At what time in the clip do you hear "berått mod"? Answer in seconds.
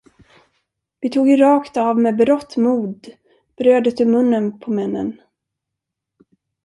2.17-3.07